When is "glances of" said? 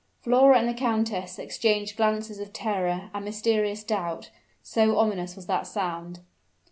1.95-2.51